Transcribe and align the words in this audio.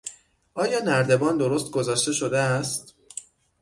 آیا 0.53 0.79
نردبان 0.83 1.37
درست 1.37 1.71
گذاشته 1.71 2.13
شده 2.13 2.37
است؟ 2.39 2.95